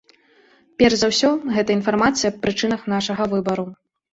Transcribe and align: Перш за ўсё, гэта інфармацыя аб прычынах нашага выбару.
Перш 0.81 0.95
за 1.01 1.09
ўсё, 1.11 1.29
гэта 1.57 1.75
інфармацыя 1.81 2.29
аб 2.33 2.41
прычынах 2.47 2.81
нашага 2.95 3.31
выбару. 3.37 3.71